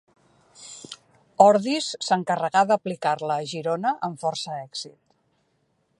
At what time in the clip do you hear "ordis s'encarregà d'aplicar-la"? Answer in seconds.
1.45-3.37